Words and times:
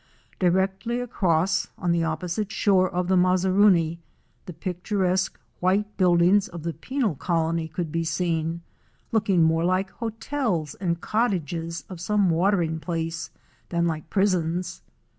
Directly 0.39 0.99
across, 0.99 1.67
on 1.77 1.91
the 1.91 2.03
opposite 2.03 2.51
shore 2.51 2.89
of 2.89 3.07
the 3.07 3.15
Mazaruni, 3.15 3.99
the 4.47 4.51
picturesque 4.53 5.39
white 5.59 5.95
buildings 5.95 6.47
of 6.47 6.63
the 6.63 6.73
penal 6.73 7.13
colony 7.13 7.67
could 7.67 7.91
be 7.91 8.03
seen, 8.03 8.63
looking 9.11 9.43
more 9.43 9.63
like 9.63 9.89
the 9.89 9.93
hotels 9.97 10.73
and 10.73 11.01
cottages 11.01 11.83
of 11.87 12.01
some 12.01 12.31
watering 12.31 12.79
place 12.79 13.29
than 13.69 13.85
like 13.85 14.09
prisons. 14.09 14.81